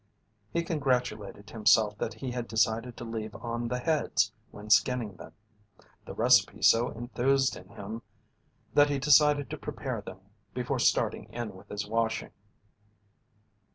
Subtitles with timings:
[0.51, 5.33] He congratulated himself that he had decided to leave on the heads when skinning them.
[6.05, 8.01] The recipe so enthused him
[8.73, 10.17] that he decided to prepare them
[10.55, 12.31] before starting in with his washing.